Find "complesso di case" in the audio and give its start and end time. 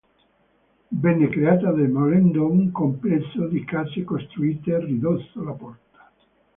2.71-4.03